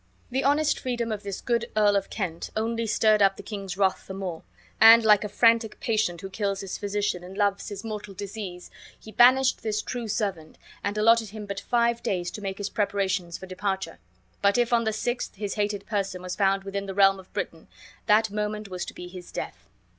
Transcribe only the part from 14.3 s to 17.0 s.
but if on the sixth his hated person was found within the